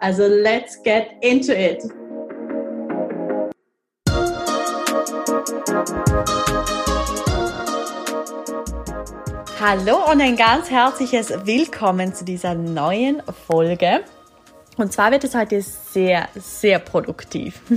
[0.00, 1.82] Also let's get into it.
[9.60, 14.04] Hallo und ein ganz herzliches Willkommen zu dieser neuen Folge.
[14.76, 17.60] Und zwar wird es heute sehr, sehr produktiv.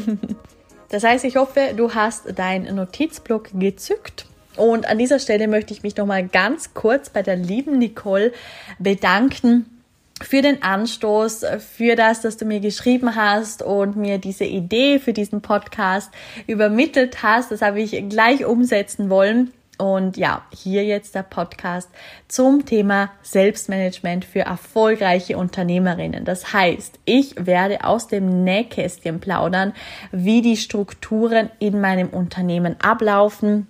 [0.89, 4.25] Das heißt, ich hoffe, du hast deinen Notizblock gezückt.
[4.57, 8.33] Und an dieser Stelle möchte ich mich nochmal ganz kurz bei der lieben Nicole
[8.77, 9.80] bedanken
[10.23, 15.13] für den Anstoß, für das, dass du mir geschrieben hast und mir diese Idee für
[15.13, 16.11] diesen Podcast
[16.47, 17.51] übermittelt hast.
[17.51, 19.51] Das habe ich gleich umsetzen wollen.
[19.81, 21.89] Und ja, hier jetzt der Podcast
[22.27, 26.23] zum Thema Selbstmanagement für erfolgreiche Unternehmerinnen.
[26.23, 29.73] Das heißt, ich werde aus dem Nähkästchen plaudern,
[30.11, 33.65] wie die Strukturen in meinem Unternehmen ablaufen,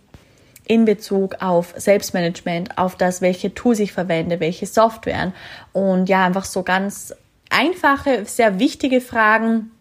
[0.65, 5.33] in Bezug auf Selbstmanagement, auf das, welche Tools ich verwende, welche Softwaren
[5.73, 7.13] und ja, einfach so ganz
[7.49, 9.71] einfache, sehr wichtige Fragen,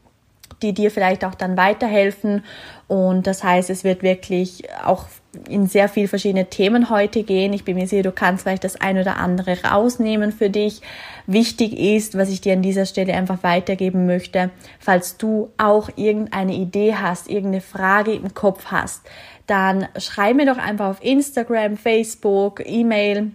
[0.62, 2.45] die dir vielleicht auch dann weiterhelfen.
[2.89, 5.06] Und das heißt, es wird wirklich auch
[5.48, 7.53] in sehr viel verschiedene Themen heute gehen.
[7.53, 10.83] Ich bin mir sicher, du kannst vielleicht das ein oder andere rausnehmen für dich.
[11.27, 14.50] Wichtig ist, was ich dir an dieser Stelle einfach weitergeben möchte,
[14.81, 19.03] falls du auch irgendeine Idee hast, irgendeine Frage im Kopf hast,
[19.51, 23.33] dann schreib mir doch einfach auf Instagram, Facebook, E-Mail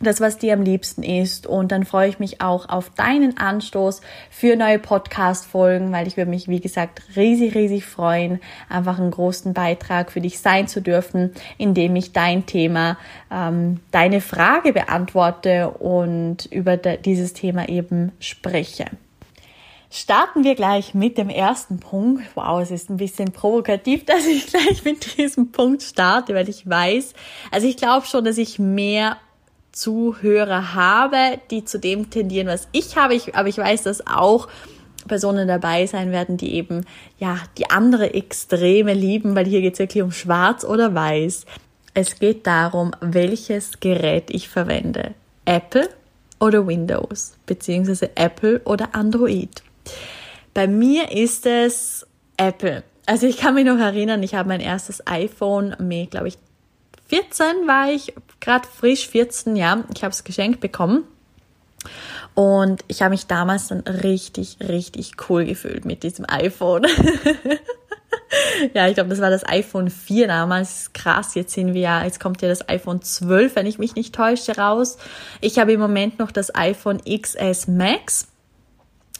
[0.00, 1.46] das, was dir am liebsten ist.
[1.46, 6.30] Und dann freue ich mich auch auf deinen Anstoß für neue Podcast-Folgen, weil ich würde
[6.30, 11.32] mich, wie gesagt, riesig, riesig freuen, einfach einen großen Beitrag für dich sein zu dürfen,
[11.58, 12.98] indem ich dein Thema,
[13.30, 18.86] ähm, deine Frage beantworte und über dieses Thema eben spreche.
[19.96, 22.24] Starten wir gleich mit dem ersten Punkt.
[22.34, 26.68] Wow, es ist ein bisschen provokativ, dass ich gleich mit diesem Punkt starte, weil ich
[26.68, 27.14] weiß,
[27.52, 29.18] also ich glaube schon, dass ich mehr
[29.70, 33.14] Zuhörer habe, die zu dem tendieren, was ich habe.
[33.14, 34.48] Ich, aber ich weiß, dass auch
[35.06, 36.84] Personen dabei sein werden, die eben
[37.20, 41.46] ja die andere Extreme lieben, weil hier geht es wirklich um Schwarz oder Weiß.
[41.94, 45.14] Es geht darum, welches Gerät ich verwende.
[45.44, 45.88] Apple
[46.40, 49.62] oder Windows, beziehungsweise Apple oder Android.
[50.52, 52.06] Bei mir ist es
[52.36, 52.84] Apple.
[53.06, 56.38] Also ich kann mich noch erinnern, ich habe mein erstes iPhone mit, glaube ich,
[57.08, 61.04] 14 war ich, gerade frisch 14, ja, ich habe es geschenkt bekommen.
[62.34, 66.86] Und ich habe mich damals dann richtig, richtig cool gefühlt mit diesem iPhone.
[68.74, 70.92] ja, ich glaube, das war das iPhone 4 damals.
[70.94, 74.14] Krass, jetzt sind wir ja, jetzt kommt ja das iPhone 12, wenn ich mich nicht
[74.14, 74.96] täusche, raus.
[75.40, 78.28] Ich habe im Moment noch das iPhone XS Max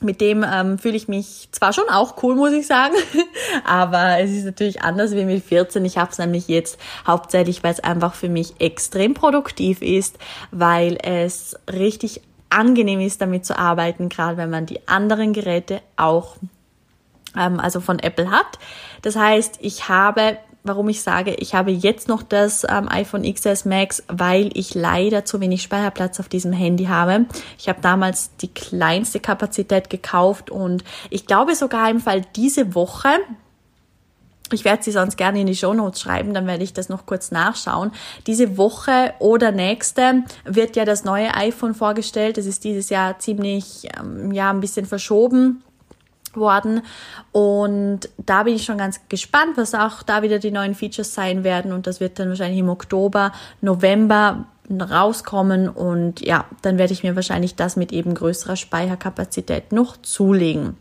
[0.04, 2.94] mit dem ähm, fühle ich mich zwar schon auch cool, muss ich sagen,
[3.64, 5.84] aber es ist natürlich anders wie mit 14.
[5.84, 10.18] Ich habe es nämlich jetzt hauptsächlich, weil es einfach für mich extrem produktiv ist,
[10.50, 12.20] weil es richtig
[12.50, 16.36] angenehm ist, damit zu arbeiten, gerade wenn man die anderen Geräte auch
[17.36, 18.58] ähm, also von Apple hat.
[19.02, 23.66] Das heißt, ich habe warum ich sage, ich habe jetzt noch das ähm, iPhone XS
[23.66, 27.26] Max, weil ich leider zu wenig Speicherplatz auf diesem Handy habe.
[27.58, 33.10] Ich habe damals die kleinste Kapazität gekauft und ich glaube sogar im Fall diese Woche,
[34.52, 37.04] ich werde sie sonst gerne in die Show Notes schreiben, dann werde ich das noch
[37.04, 37.92] kurz nachschauen.
[38.26, 42.38] Diese Woche oder nächste wird ja das neue iPhone vorgestellt.
[42.38, 45.62] Das ist dieses Jahr ziemlich, ähm, ja, ein bisschen verschoben
[46.36, 46.82] worden.
[47.32, 51.44] Und da bin ich schon ganz gespannt, was auch da wieder die neuen Features sein
[51.44, 51.72] werden.
[51.72, 55.68] Und das wird dann wahrscheinlich im Oktober, November rauskommen.
[55.68, 60.76] Und ja, dann werde ich mir wahrscheinlich das mit eben größerer Speicherkapazität noch zulegen.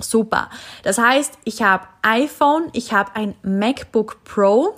[0.00, 0.50] Super.
[0.82, 4.74] Das heißt, ich habe iPhone, ich habe ein MacBook Pro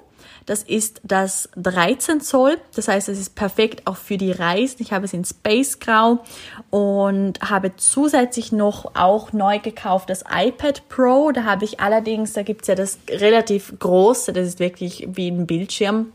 [0.49, 2.57] das ist das 13 Zoll.
[2.75, 4.77] Das heißt, es ist perfekt auch für die Reisen.
[4.81, 6.21] Ich habe es in Space Grau
[6.71, 11.33] und habe zusätzlich noch auch neu gekauft das iPad Pro.
[11.33, 15.47] Da habe ich allerdings, da gibt's ja das relativ große, das ist wirklich wie ein
[15.47, 16.13] Bildschirm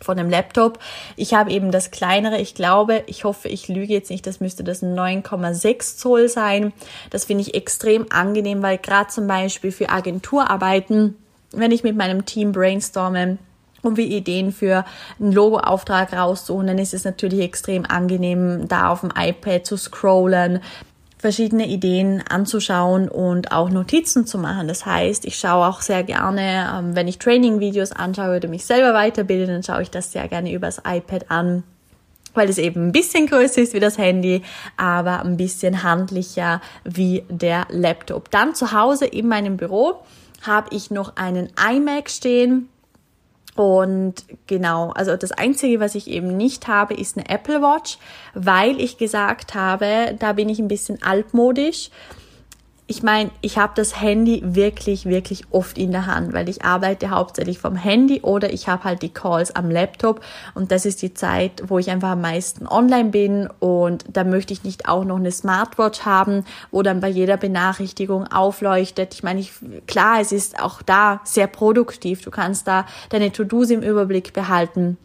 [0.00, 0.80] von dem Laptop.
[1.14, 4.64] Ich habe eben das kleinere, ich glaube, ich hoffe, ich lüge jetzt nicht, das müsste
[4.64, 6.72] das 9,6 Zoll sein.
[7.10, 11.16] Das finde ich extrem angenehm, weil gerade zum Beispiel für Agenturarbeiten,
[11.52, 13.38] wenn ich mit meinem Team brainstorme,
[13.82, 14.84] um wie Ideen für
[15.20, 20.60] einen Logoauftrag rauszuholen, dann ist es natürlich extrem angenehm, da auf dem iPad zu scrollen,
[21.18, 24.66] verschiedene Ideen anzuschauen und auch Notizen zu machen.
[24.66, 28.92] Das heißt, ich schaue auch sehr gerne, ähm, wenn ich Training-Videos anschaue oder mich selber
[28.92, 31.62] weiterbilde, dann schaue ich das sehr gerne übers iPad an
[32.34, 34.40] weil es eben ein bisschen größer ist wie das Handy,
[34.78, 38.30] aber ein bisschen handlicher wie der Laptop.
[38.30, 40.00] Dann zu Hause in meinem Büro
[40.40, 42.70] habe ich noch einen iMac stehen
[43.54, 44.14] und
[44.46, 47.98] genau, also das Einzige, was ich eben nicht habe, ist eine Apple Watch,
[48.34, 51.90] weil ich gesagt habe, da bin ich ein bisschen altmodisch
[52.92, 57.08] ich meine, ich habe das Handy wirklich, wirklich oft in der Hand, weil ich arbeite
[57.08, 60.20] hauptsächlich vom Handy oder ich habe halt die Calls am Laptop
[60.54, 64.52] und das ist die Zeit, wo ich einfach am meisten online bin und da möchte
[64.52, 69.14] ich nicht auch noch eine Smartwatch haben, wo dann bei jeder Benachrichtigung aufleuchtet.
[69.14, 69.52] Ich meine, ich,
[69.86, 72.20] klar, es ist auch da sehr produktiv.
[72.20, 74.98] Du kannst da deine To-Dos im Überblick behalten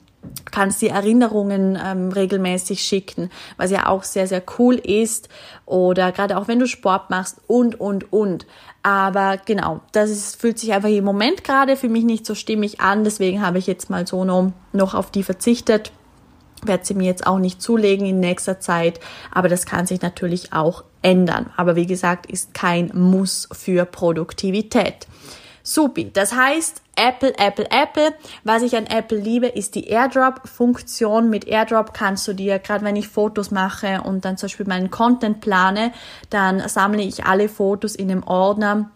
[0.52, 5.30] kannst die Erinnerungen ähm, regelmäßig schicken, was ja auch sehr, sehr cool ist.
[5.66, 8.46] Oder gerade auch wenn du Sport machst und, und, und.
[8.84, 12.80] Aber genau, das ist, fühlt sich einfach im Moment gerade für mich nicht so stimmig
[12.80, 13.04] an.
[13.04, 15.92] Deswegen habe ich jetzt mal so noch, noch auf die verzichtet.
[16.64, 19.00] Werde sie mir jetzt auch nicht zulegen in nächster Zeit.
[19.32, 21.52] Aber das kann sich natürlich auch ändern.
[21.58, 25.08] Aber wie gesagt, ist kein Muss für Produktivität.
[25.68, 26.12] Supi.
[26.14, 28.14] Das heißt, Apple, Apple, Apple.
[28.46, 31.30] Was ich an Apple liebe, ist die AirDrop-Funktion.
[31.30, 34.90] Mit AirDrop kannst du dir, gerade wenn ich Fotos mache und dann zum Beispiel meinen
[34.92, 35.92] Content plane,
[36.30, 38.90] dann sammle ich alle Fotos in einem Ordner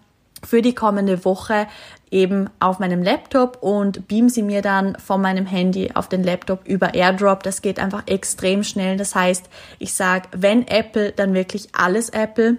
[0.45, 1.67] für die kommende Woche
[2.09, 6.65] eben auf meinem Laptop und beam sie mir dann von meinem Handy auf den Laptop
[6.65, 7.43] über AirDrop.
[7.43, 8.95] Das geht einfach extrem schnell.
[8.95, 12.57] Das heißt, ich sage, wenn Apple, dann wirklich alles Apple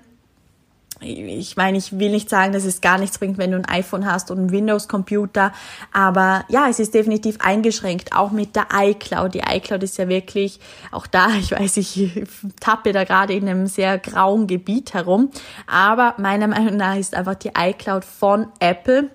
[1.03, 4.07] ich meine, ich will nicht sagen, dass es gar nichts bringt, wenn du ein iPhone
[4.07, 5.53] hast und einen Windows-Computer,
[5.93, 9.35] aber ja, es ist definitiv eingeschränkt, auch mit der iCloud.
[9.35, 10.61] Die iCloud ist ja wirklich,
[10.91, 12.27] auch da, ich weiß, ich
[12.61, 15.31] tappe da gerade in einem sehr grauen Gebiet herum,
[15.67, 19.11] aber meiner Meinung nach ist einfach die iCloud von Apple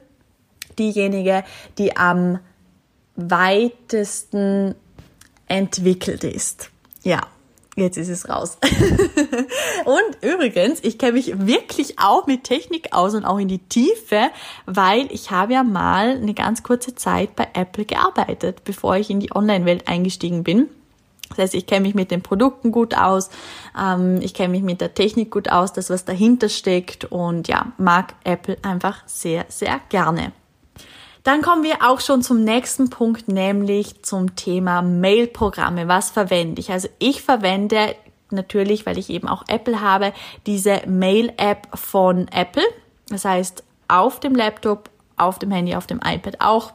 [0.77, 1.43] diejenige,
[1.77, 2.39] die am
[3.15, 4.75] weitesten
[5.47, 6.69] entwickelt ist.
[7.03, 7.21] Ja,
[7.77, 8.57] Jetzt ist es raus.
[9.85, 14.31] und übrigens, ich kenne mich wirklich auch mit Technik aus und auch in die Tiefe,
[14.65, 19.19] weil ich habe ja mal eine ganz kurze Zeit bei Apple gearbeitet, bevor ich in
[19.19, 20.69] die Online-Welt eingestiegen bin.
[21.29, 23.29] Das heißt, ich kenne mich mit den Produkten gut aus,
[23.80, 27.73] ähm, ich kenne mich mit der Technik gut aus, das, was dahinter steckt und ja,
[27.77, 30.31] mag Apple einfach sehr, sehr gerne.
[31.23, 35.87] Dann kommen wir auch schon zum nächsten Punkt, nämlich zum Thema Mail-Programme.
[35.87, 36.71] Was verwende ich?
[36.71, 37.95] Also ich verwende
[38.31, 40.13] natürlich, weil ich eben auch Apple habe,
[40.45, 42.63] diese Mail-App von Apple.
[43.09, 46.73] Das heißt, auf dem Laptop, auf dem Handy, auf dem iPad auch.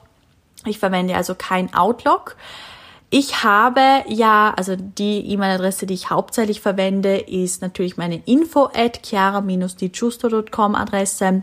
[0.65, 2.37] Ich verwende also kein Outlook.
[3.11, 9.03] Ich habe ja, also die E-Mail-Adresse, die ich hauptsächlich verwende, ist natürlich meine info at
[9.03, 11.43] chiara-dijusto.com Adresse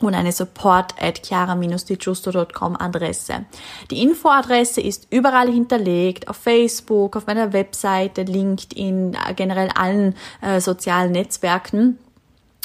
[0.00, 3.44] und eine support at chiara-dijusto.com Adresse.
[3.90, 11.12] Die Infoadresse ist überall hinterlegt, auf Facebook, auf meiner Webseite, LinkedIn, generell allen äh, sozialen
[11.12, 11.98] Netzwerken.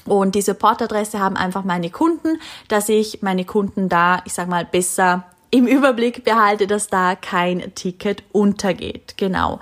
[0.06, 4.66] Und die Supportadresse haben einfach meine Kunden, dass ich meine Kunden da, ich sag mal,
[4.66, 5.24] besser
[5.54, 9.18] im Überblick behalte, dass da kein Ticket untergeht.
[9.18, 9.60] Genau.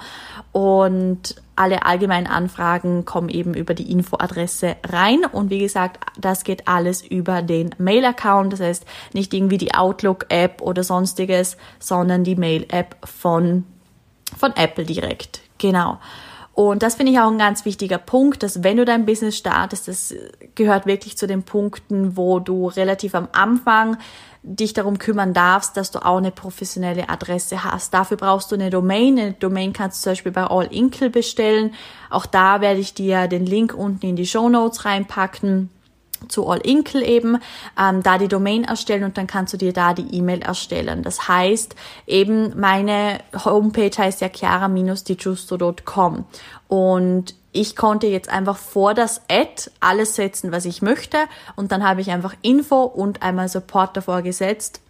[0.53, 5.25] Und alle allgemeinen Anfragen kommen eben über die Infoadresse rein.
[5.25, 8.53] Und wie gesagt, das geht alles über den Mail-Account.
[8.53, 13.65] Das heißt, nicht irgendwie die Outlook-App oder sonstiges, sondern die Mail-App von,
[14.37, 15.41] von Apple direkt.
[15.57, 15.99] Genau.
[16.53, 19.89] Und das finde ich auch ein ganz wichtiger Punkt, dass wenn du dein Business startest,
[19.89, 20.15] das
[20.55, 23.97] gehört wirklich zu den Punkten, wo du relativ am Anfang
[24.43, 27.93] dich darum kümmern darfst, dass du auch eine professionelle Adresse hast.
[27.93, 29.19] Dafür brauchst du eine Domain.
[29.19, 31.73] Eine Domain kannst du zum Beispiel bei All Inkle bestellen.
[32.09, 35.69] Auch da werde ich dir den Link unten in die Show Notes reinpacken
[36.27, 37.37] zu All Inkle eben,
[37.79, 41.03] ähm, da die Domain erstellen und dann kannst du dir da die E-Mail erstellen.
[41.03, 41.75] Das heißt,
[42.07, 46.25] eben meine Homepage heißt ja chiara-dijusto.com
[46.67, 51.17] und ich konnte jetzt einfach vor das Ad alles setzen, was ich möchte
[51.55, 54.81] und dann habe ich einfach Info und einmal Support davor gesetzt.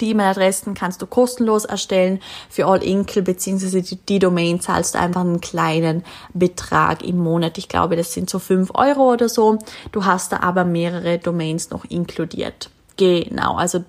[0.00, 2.20] Die E-Mail-Adressen kannst du kostenlos erstellen
[2.50, 7.58] für All Inkle, beziehungsweise die, die, Domain zahlst du einfach einen kleinen Betrag im Monat.
[7.58, 9.58] Ich glaube, das sind so fünf Euro oder so.
[9.92, 12.70] Du hast da aber mehrere Domains noch inkludiert.
[12.96, 13.84] Genau, also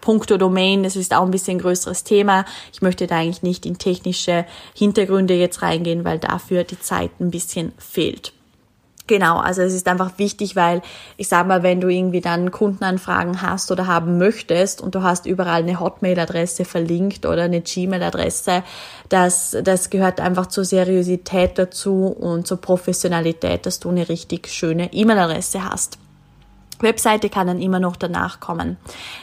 [0.00, 2.44] puncto Domain, das ist auch ein bisschen ein größeres Thema.
[2.72, 7.30] Ich möchte da eigentlich nicht in technische Hintergründe jetzt reingehen, weil dafür die Zeit ein
[7.30, 8.32] bisschen fehlt.
[9.08, 10.82] Genau, also es ist einfach wichtig, weil
[11.16, 15.26] ich sage mal, wenn du irgendwie dann Kundenanfragen hast oder haben möchtest und du hast
[15.26, 18.64] überall eine Hotmail-Adresse verlinkt oder eine Gmail-Adresse,
[19.08, 24.92] das, das gehört einfach zur Seriosität dazu und zur Professionalität, dass du eine richtig schöne
[24.92, 25.98] E-Mail-Adresse hast.
[26.80, 28.76] Webseite kann dann immer noch danach kommen.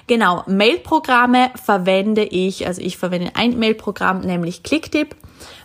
[0.08, 5.16] Genau, Mailprogramme verwende ich, also ich verwende ein Mailprogramm, nämlich Clicktip.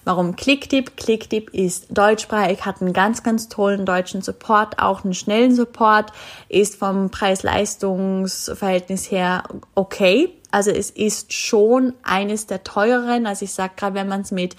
[0.05, 0.97] Warum Clicktip?
[0.97, 6.13] Clicktip ist deutschsprachig, hat einen ganz, ganz tollen deutschen Support, auch einen schnellen Support,
[6.49, 10.31] ist vom Preis-Leistungs-Verhältnis her okay.
[10.51, 13.27] Also es ist schon eines der teureren.
[13.27, 14.57] Also ich sage gerade, wenn man es mit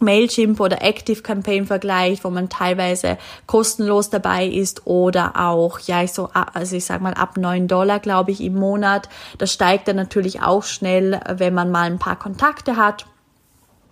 [0.00, 6.12] Mailchimp oder Active Campaign vergleicht, wo man teilweise kostenlos dabei ist oder auch, ja, ich
[6.12, 9.08] so, also ich sag mal ab neun Dollar, glaube ich, im Monat.
[9.38, 13.06] Das steigt dann natürlich auch schnell, wenn man mal ein paar Kontakte hat.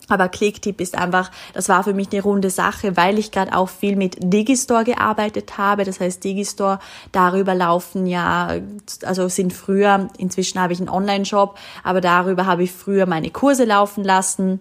[0.08, 3.68] Aber Clicktip ist einfach, das war für mich eine runde Sache, weil ich gerade auch
[3.68, 5.84] viel mit Digistore gearbeitet habe.
[5.84, 6.80] Das heißt, Digistore,
[7.12, 8.56] darüber laufen ja,
[9.04, 13.64] also sind früher, inzwischen habe ich einen Online-Shop, aber darüber habe ich früher meine Kurse
[13.64, 14.60] laufen lassen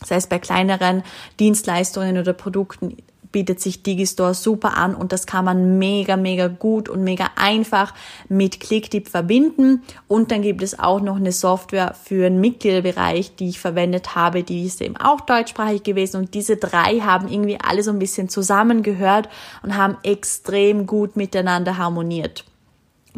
[0.00, 1.02] das heißt, bei kleineren
[1.38, 2.96] Dienstleistungen oder Produkten
[3.32, 7.94] bietet sich Digistore super an und das kann man mega, mega gut und mega einfach
[8.28, 9.82] mit Clicktip verbinden.
[10.06, 14.42] Und dann gibt es auch noch eine Software für einen Mitgliederbereich, die ich verwendet habe,
[14.42, 18.28] die ist eben auch deutschsprachig gewesen und diese drei haben irgendwie alle so ein bisschen
[18.28, 19.28] zusammengehört
[19.62, 22.44] und haben extrem gut miteinander harmoniert.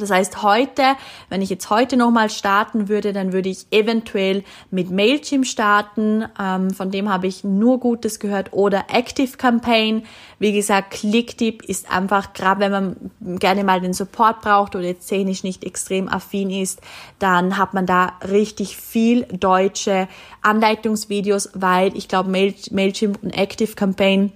[0.01, 0.83] Das heißt, heute,
[1.29, 6.25] wenn ich jetzt heute nochmal starten würde, dann würde ich eventuell mit Mailchimp starten.
[6.41, 8.53] Ähm, von dem habe ich nur Gutes gehört.
[8.53, 10.03] Oder Active Campaign.
[10.39, 15.07] Wie gesagt, Clicktip ist einfach, gerade wenn man gerne mal den Support braucht oder jetzt
[15.09, 16.81] technisch nicht extrem affin ist,
[17.19, 20.09] dann hat man da richtig viel deutsche
[20.43, 24.33] Anleitungsvideos, weil ich glaube, Mail, Mailchimp und Active Campaign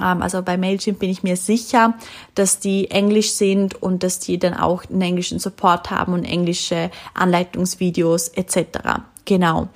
[0.00, 1.94] also bei Mailchimp bin ich mir sicher,
[2.34, 6.90] dass die Englisch sind und dass die dann auch einen englischen Support haben und englische
[7.14, 8.78] Anleitungsvideos etc.
[9.24, 9.68] Genau.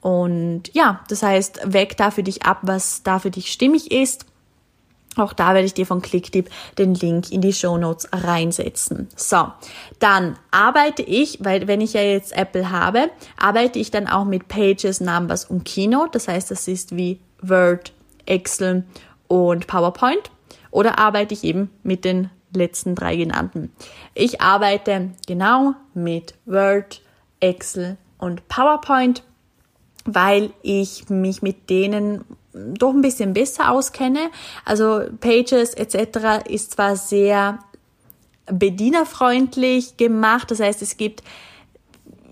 [0.00, 4.26] Und ja, das heißt, weg da für dich ab, was da für dich stimmig ist.
[5.16, 9.08] Auch da werde ich dir von Clicktip den Link in die Show Notes reinsetzen.
[9.14, 9.46] So,
[10.00, 14.48] dann arbeite ich, weil wenn ich ja jetzt Apple habe, arbeite ich dann auch mit
[14.48, 16.10] Pages, Numbers und Keynote.
[16.12, 17.92] Das heißt, das ist wie Word,
[18.26, 18.84] Excel
[19.34, 20.30] und PowerPoint
[20.70, 23.72] oder arbeite ich eben mit den letzten drei genannten.
[24.14, 27.02] Ich arbeite genau mit Word,
[27.40, 29.24] Excel und PowerPoint,
[30.04, 34.30] weil ich mich mit denen doch ein bisschen besser auskenne.
[34.64, 36.48] Also Pages etc.
[36.48, 37.58] ist zwar sehr
[38.46, 41.24] bedienerfreundlich gemacht, das heißt es gibt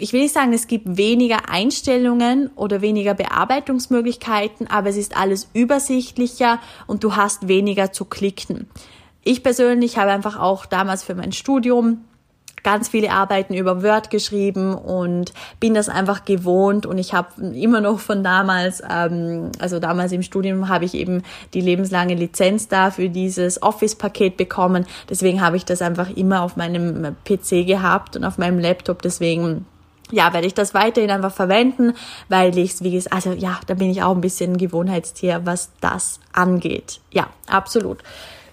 [0.02, 5.48] ich will nicht sagen, es gibt weniger Einstellungen oder weniger Bearbeitungsmöglichkeiten, aber es ist alles
[5.54, 8.66] übersichtlicher und du hast weniger zu klicken.
[9.22, 12.04] Ich persönlich habe einfach auch damals für mein Studium
[12.64, 17.80] ganz viele Arbeiten über Word geschrieben und bin das einfach gewohnt und ich habe immer
[17.80, 21.22] noch von damals, ähm, also damals im Studium habe ich eben
[21.54, 24.84] die lebenslange Lizenz da für dieses Office-Paket bekommen.
[25.08, 29.02] Deswegen habe ich das einfach immer auf meinem PC gehabt und auf meinem Laptop.
[29.02, 29.66] Deswegen
[30.12, 31.94] ja, werde ich das weiterhin einfach verwenden,
[32.28, 35.70] weil ich es, wie gesagt, also ja, da bin ich auch ein bisschen Gewohnheitstier, was
[35.80, 37.00] das angeht.
[37.10, 37.98] Ja, absolut.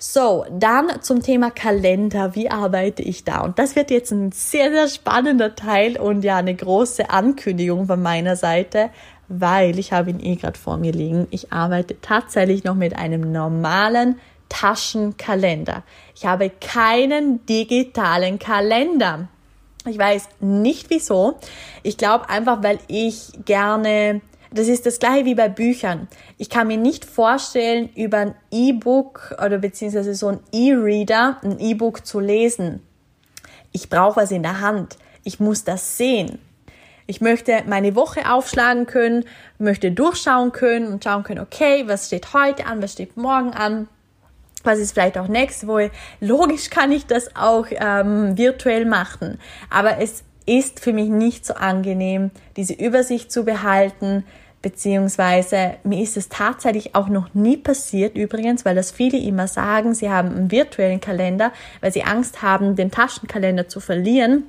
[0.01, 2.33] So, dann zum Thema Kalender.
[2.33, 3.41] Wie arbeite ich da?
[3.41, 8.01] Und das wird jetzt ein sehr, sehr spannender Teil und ja, eine große Ankündigung von
[8.01, 8.91] meiner Seite,
[9.27, 11.27] weil ich habe ihn eh gerade vor mir liegen.
[11.31, 15.83] Ich arbeite tatsächlich noch mit einem normalen Taschenkalender.
[16.15, 19.27] Ich habe keinen digitalen Kalender.
[19.89, 21.35] Ich weiß nicht wieso.
[21.83, 26.07] Ich glaube einfach, weil ich gerne, das ist das gleiche wie bei Büchern.
[26.37, 32.05] Ich kann mir nicht vorstellen, über ein E-Book oder beziehungsweise so ein E-Reader ein E-Book
[32.05, 32.81] zu lesen.
[33.71, 34.97] Ich brauche was in der Hand.
[35.23, 36.39] Ich muss das sehen.
[37.07, 39.25] Ich möchte meine Woche aufschlagen können,
[39.57, 43.87] möchte durchschauen können und schauen können, okay, was steht heute an, was steht morgen an
[44.65, 45.91] was ist vielleicht auch nächste Woche.
[46.19, 49.39] Logisch kann ich das auch ähm, virtuell machen,
[49.69, 54.23] aber es ist für mich nicht so angenehm, diese Übersicht zu behalten,
[54.61, 59.93] beziehungsweise mir ist es tatsächlich auch noch nie passiert übrigens, weil das viele immer sagen,
[59.93, 61.51] sie haben einen virtuellen Kalender,
[61.81, 64.43] weil sie Angst haben, den Taschenkalender zu verlieren.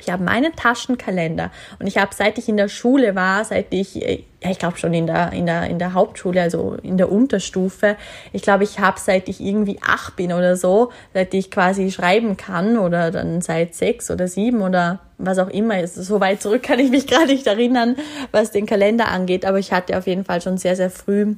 [0.00, 3.96] Ich habe meinen Taschenkalender und ich habe, seit ich in der Schule war, seit ich,
[3.96, 7.10] äh, ja, ich glaube schon in der, in, der, in der Hauptschule, also in der
[7.10, 7.96] Unterstufe,
[8.32, 12.36] ich glaube, ich habe, seit ich irgendwie acht bin oder so, seit ich quasi schreiben
[12.36, 15.94] kann oder dann seit sechs oder sieben oder was auch immer ist.
[15.94, 17.96] So weit zurück kann ich mich gerade nicht erinnern,
[18.32, 21.34] was den Kalender angeht, aber ich hatte auf jeden Fall schon sehr, sehr früh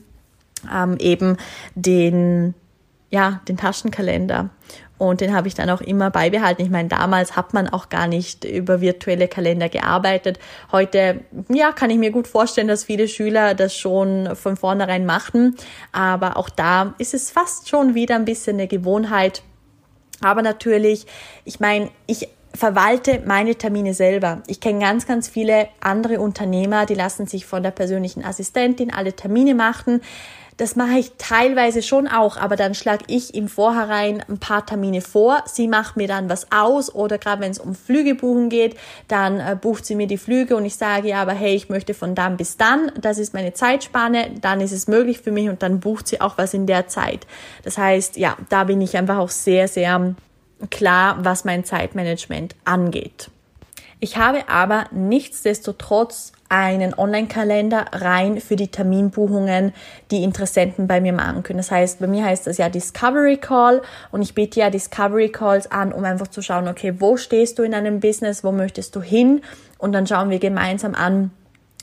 [0.71, 1.37] ähm, eben
[1.75, 2.55] den
[3.11, 4.50] ja, den Taschenkalender.
[5.00, 6.61] Und den habe ich dann auch immer beibehalten.
[6.61, 10.38] Ich meine, damals hat man auch gar nicht über virtuelle Kalender gearbeitet.
[10.73, 15.57] Heute, ja, kann ich mir gut vorstellen, dass viele Schüler das schon von vornherein machen.
[15.90, 19.42] Aber auch da ist es fast schon wieder ein bisschen eine Gewohnheit.
[20.21, 21.07] Aber natürlich,
[21.47, 24.42] ich meine, ich verwalte meine Termine selber.
[24.49, 29.14] Ich kenne ganz, ganz viele andere Unternehmer, die lassen sich von der persönlichen Assistentin alle
[29.14, 30.02] Termine machen.
[30.61, 35.00] Das mache ich teilweise schon auch, aber dann schlage ich im Vorhinein ein paar Termine
[35.00, 35.43] vor.
[35.47, 38.76] Sie macht mir dann was aus oder gerade wenn es um Flügebuchen geht,
[39.09, 41.95] dann äh, bucht sie mir die Flüge und ich sage ja, aber hey, ich möchte
[41.95, 45.62] von dann bis dann, das ist meine Zeitspanne, dann ist es möglich für mich und
[45.62, 47.26] dann bucht sie auch was in der Zeit.
[47.62, 50.14] Das heißt, ja, da bin ich einfach auch sehr, sehr
[50.69, 53.31] klar, was mein Zeitmanagement angeht.
[53.99, 59.73] Ich habe aber nichtsdestotrotz einen Online-Kalender rein für die Terminbuchungen,
[60.11, 61.59] die Interessenten bei mir machen können.
[61.59, 65.71] Das heißt, bei mir heißt das ja Discovery Call und ich biete ja Discovery Calls
[65.71, 69.00] an, um einfach zu schauen, okay, wo stehst du in einem Business, wo möchtest du
[69.00, 69.42] hin?
[69.78, 71.30] Und dann schauen wir gemeinsam an,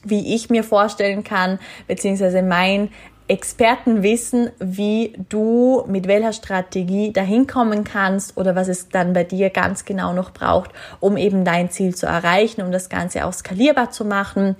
[0.03, 2.89] wie ich mir vorstellen kann, beziehungsweise mein
[3.29, 9.25] Experten wissen, wie du mit welcher Strategie dahin kommen kannst oder was es dann bei
[9.25, 13.33] dir ganz genau noch braucht, um eben dein Ziel zu erreichen, um das Ganze auch
[13.33, 14.55] skalierbar zu machen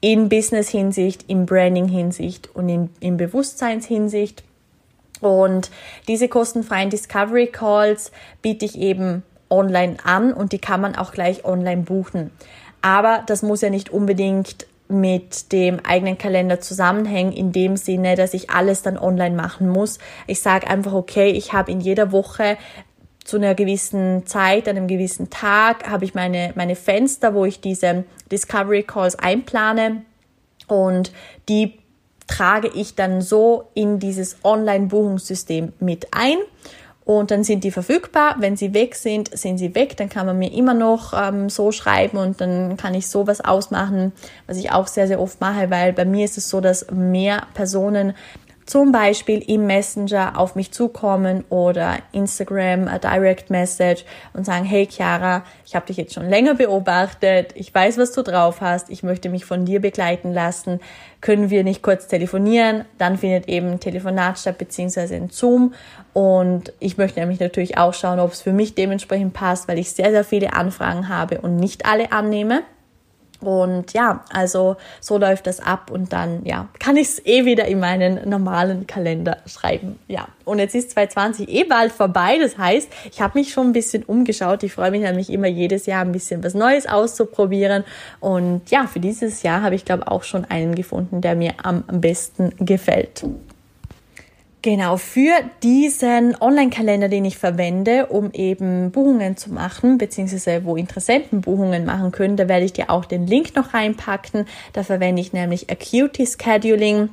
[0.00, 4.42] in Business-Hinsicht, in Branding-Hinsicht und in, in Bewusstseins-Hinsicht.
[5.20, 5.70] Und
[6.06, 11.44] diese kostenfreien Discovery Calls biete ich eben online an und die kann man auch gleich
[11.44, 12.30] online buchen.
[12.80, 18.34] Aber das muss ja nicht unbedingt mit dem eigenen Kalender zusammenhängen, in dem Sinne, dass
[18.34, 19.98] ich alles dann online machen muss.
[20.26, 22.56] Ich sage einfach, okay, ich habe in jeder Woche
[23.24, 28.04] zu einer gewissen Zeit, einem gewissen Tag, habe ich meine, meine Fenster, wo ich diese
[28.32, 30.02] Discovery Calls einplane
[30.66, 31.12] und
[31.50, 31.78] die
[32.26, 36.36] trage ich dann so in dieses Online-Buchungssystem mit ein
[37.08, 38.36] und dann sind die verfügbar.
[38.38, 39.96] Wenn sie weg sind, sind sie weg.
[39.96, 44.12] Dann kann man mir immer noch ähm, so schreiben und dann kann ich sowas ausmachen,
[44.46, 47.46] was ich auch sehr, sehr oft mache, weil bei mir ist es so, dass mehr
[47.54, 48.12] Personen
[48.68, 54.04] zum Beispiel im Messenger auf mich zukommen oder Instagram, a Direct Message
[54.34, 58.22] und sagen, hey Chiara, ich habe dich jetzt schon länger beobachtet, ich weiß, was du
[58.22, 60.80] drauf hast, ich möchte mich von dir begleiten lassen,
[61.22, 62.84] können wir nicht kurz telefonieren?
[62.98, 65.72] Dann findet eben ein Telefonat statt, beziehungsweise ein Zoom
[66.12, 69.92] und ich möchte nämlich natürlich auch schauen, ob es für mich dementsprechend passt, weil ich
[69.92, 72.64] sehr, sehr viele Anfragen habe und nicht alle annehme.
[73.40, 77.66] Und ja, also so läuft das ab und dann ja, kann ich es eh wieder
[77.66, 79.98] in meinen normalen Kalender schreiben.
[80.08, 82.38] Ja, und jetzt ist 2020 eh bald vorbei.
[82.40, 84.64] Das heißt, ich habe mich schon ein bisschen umgeschaut.
[84.64, 87.84] Ich freue mich nämlich immer jedes Jahr ein bisschen was Neues auszuprobieren.
[88.18, 91.84] Und ja, für dieses Jahr habe ich glaube auch schon einen gefunden, der mir am
[91.86, 93.24] besten gefällt.
[94.70, 101.40] Genau, für diesen Online-Kalender, den ich verwende, um eben Buchungen zu machen, beziehungsweise wo Interessenten
[101.40, 104.44] Buchungen machen können, da werde ich dir auch den Link noch reinpacken.
[104.74, 107.08] Da verwende ich nämlich Acuity Scheduling.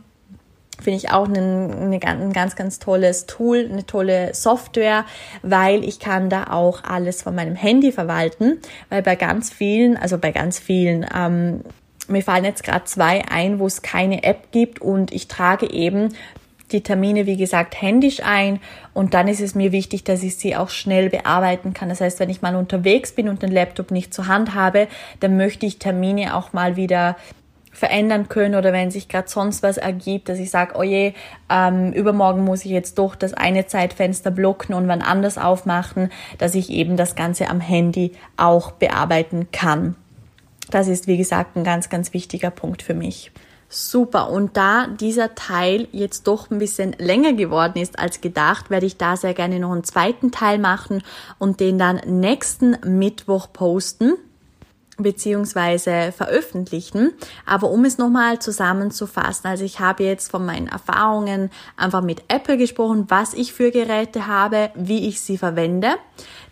[0.82, 5.06] Finde ich auch ein, ein ganz, ganz tolles Tool, eine tolle Software,
[5.41, 10.18] weil ich kann da auch alles von meinem Handy verwalten, weil bei ganz vielen, also
[10.18, 11.62] bei ganz vielen, ähm,
[12.10, 16.10] mir fallen jetzt gerade zwei ein, wo es keine App gibt und ich trage eben
[16.71, 18.60] die Termine, wie gesagt, händisch ein
[18.93, 21.89] und dann ist es mir wichtig, dass ich sie auch schnell bearbeiten kann.
[21.89, 24.88] Das heißt, wenn ich mal unterwegs bin und den Laptop nicht zur Hand habe,
[25.19, 27.15] dann möchte ich Termine auch mal wieder
[27.75, 31.13] verändern können oder wenn sich gerade sonst was ergibt, dass ich sage, oh je,
[31.49, 36.56] ähm, übermorgen muss ich jetzt doch das eine Zeitfenster blocken und wann anders aufmachen, dass
[36.56, 39.95] ich eben das Ganze am Handy auch bearbeiten kann.
[40.71, 43.32] Das ist, wie gesagt, ein ganz, ganz wichtiger Punkt für mich.
[43.67, 44.30] Super.
[44.30, 48.97] Und da dieser Teil jetzt doch ein bisschen länger geworden ist als gedacht, werde ich
[48.97, 51.04] da sehr gerne noch einen zweiten Teil machen
[51.39, 54.13] und den dann nächsten Mittwoch posten
[54.97, 57.12] beziehungsweise veröffentlichen.
[57.45, 62.58] Aber um es nochmal zusammenzufassen, also ich habe jetzt von meinen Erfahrungen einfach mit Apple
[62.58, 65.95] gesprochen, was ich für Geräte habe, wie ich sie verwende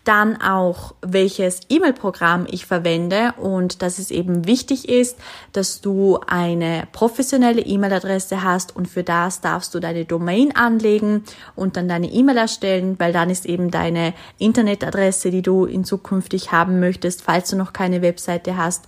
[0.03, 5.17] dann auch welches E-Mail-Programm ich verwende und dass es eben wichtig ist,
[5.53, 11.23] dass du eine professionelle E-Mail-Adresse hast und für das darfst du deine Domain anlegen
[11.55, 16.51] und dann deine E-Mail erstellen, weil dann ist eben deine Internetadresse, die du in zukünftig
[16.51, 18.85] haben möchtest, falls du noch keine Webseite hast,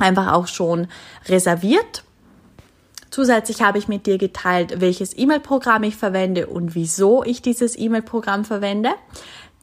[0.00, 0.88] einfach auch schon
[1.28, 2.02] reserviert.
[3.10, 8.44] Zusätzlich habe ich mit dir geteilt, welches E-Mail-Programm ich verwende und wieso ich dieses E-Mail-Programm
[8.44, 8.90] verwende.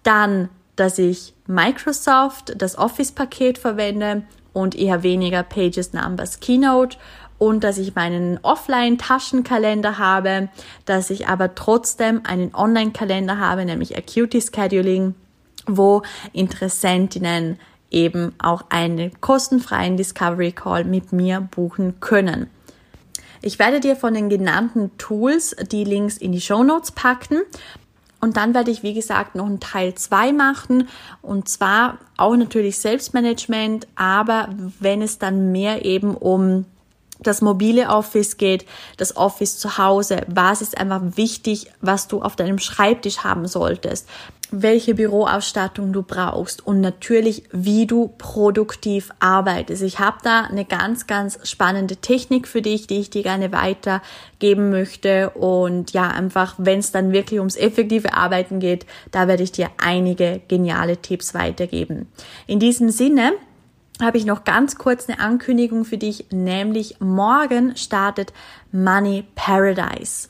[0.04, 6.98] Dann dass ich Microsoft, das Office-Paket verwende und eher weniger Pages Numbers Keynote.
[7.40, 10.50] und dass ich meinen Offline-Taschenkalender habe,
[10.86, 15.14] dass ich aber trotzdem einen Online-Kalender habe, nämlich Acuity Scheduling,
[15.68, 16.02] wo
[16.34, 17.60] Interessentinnen
[17.92, 22.50] eben auch einen kostenfreien Discovery Call mit mir buchen können.
[23.42, 27.42] Ich werde dir von den genannten Tools die Links in die Show Notes packen.
[28.20, 30.90] Und dann werde ich, wie gesagt, noch einen Teil 2 machen.
[31.22, 34.50] Und zwar auch natürlich Selbstmanagement, aber
[34.80, 36.66] wenn es dann mehr eben um
[37.20, 38.66] das mobile Office geht,
[38.98, 44.08] das Office zu Hause, was ist einfach wichtig, was du auf deinem Schreibtisch haben solltest,
[44.52, 49.84] welche Büroausstattung du brauchst und natürlich, wie du produktiv arbeitest.
[49.84, 54.70] Ich habe da eine ganz, ganz spannende Technik für dich, die ich dir gerne weitergeben
[54.70, 55.32] möchte.
[55.32, 59.70] Und ja, einfach, wenn es dann wirklich ums effektive Arbeiten geht, da werde ich dir
[59.78, 62.08] einige geniale Tipps weitergeben.
[62.46, 63.34] In diesem Sinne,
[64.00, 68.32] habe ich noch ganz kurz eine Ankündigung für dich, nämlich morgen startet
[68.72, 70.30] Money Paradise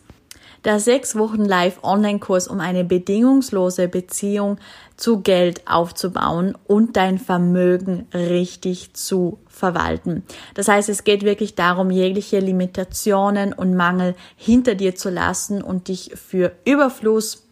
[0.68, 4.58] der sechs Wochen Live-Online-Kurs, um eine bedingungslose Beziehung
[4.98, 10.24] zu Geld aufzubauen und dein Vermögen richtig zu verwalten.
[10.56, 15.88] Das heißt, es geht wirklich darum, jegliche Limitationen und Mangel hinter dir zu lassen und
[15.88, 17.47] dich für Überfluss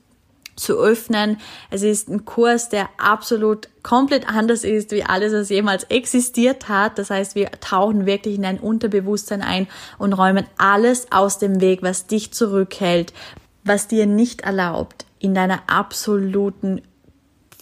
[0.56, 1.38] zu öffnen.
[1.70, 6.98] Es ist ein Kurs, der absolut komplett anders ist, wie alles, was jemals existiert hat.
[6.98, 11.84] Das heißt, wir tauchen wirklich in ein Unterbewusstsein ein und räumen alles aus dem Weg,
[11.84, 13.14] was dich zurückhält,
[13.64, 16.82] was dir nicht erlaubt, in deiner absoluten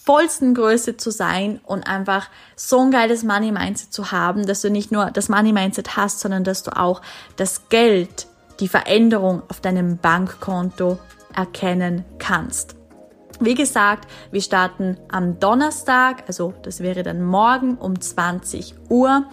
[0.05, 4.69] vollsten Größe zu sein und einfach so ein geiles Money Mindset zu haben, dass du
[4.69, 7.01] nicht nur das Money Mindset hast, sondern dass du auch
[7.37, 8.27] das Geld,
[8.59, 10.99] die Veränderung auf deinem Bankkonto
[11.33, 12.75] erkennen kannst.
[13.43, 19.25] Wie gesagt, wir starten am Donnerstag, also das wäre dann morgen um 20 Uhr.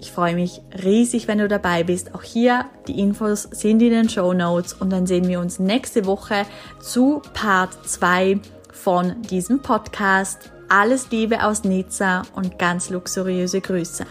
[0.00, 2.16] Ich freue mich riesig, wenn du dabei bist.
[2.16, 6.04] Auch hier, die Infos sind in den Show Notes und dann sehen wir uns nächste
[6.04, 6.46] Woche
[6.80, 8.40] zu Part 2
[8.72, 10.50] von diesem Podcast.
[10.68, 14.04] Alles Liebe aus Nizza und ganz luxuriöse Grüße.